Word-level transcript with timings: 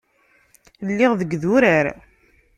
Lliɣ 0.89 1.11
deg 1.19 1.31
idurar. 1.33 1.85